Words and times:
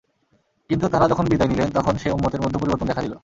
কিন্তু 0.69 0.85
তাঁরা 0.87 1.05
যখন 1.07 1.25
বিদায় 1.31 1.49
নিলেন, 1.49 1.69
তখন 1.71 1.93
সে 1.97 2.07
উম্মতের 2.11 2.41
মধ্যেও 2.41 2.61
পরিবর্তন 2.61 2.87
দেখা 2.87 3.01
দিল। 3.01 3.13